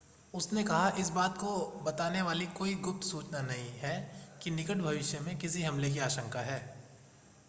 [0.33, 1.49] उसने कहा इस बात को
[1.83, 3.93] बताने वाली कोई गुप्त सूचना नहीं है
[4.41, 6.59] कि निकट भविष्य में किसी हमले की आशंका है